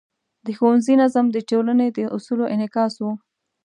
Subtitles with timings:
[0.45, 3.05] د ښوونځي نظم د ټولنې د اصولو انعکاس و.